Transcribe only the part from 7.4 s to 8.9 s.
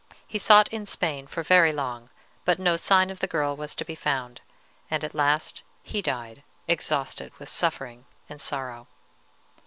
suffering and sorrow.